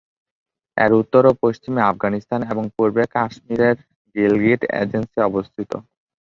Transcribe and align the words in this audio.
এর 0.77 0.91
উত্তর 1.01 1.23
ও 1.25 1.41
পশ্চিমে 1.43 1.81
আফগানিস্তান 1.83 2.41
এবং 2.51 2.63
পূর্বে 2.75 3.03
কাশ্মীরের 3.15 3.77
গিলগিট 4.15 4.61
এজেন্সি 4.81 5.19
অবস্থিত। 5.29 5.71